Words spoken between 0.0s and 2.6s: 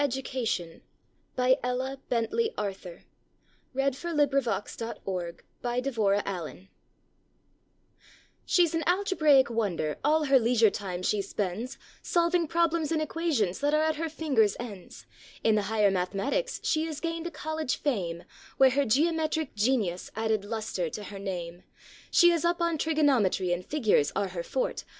Digitized by Google THE CENTER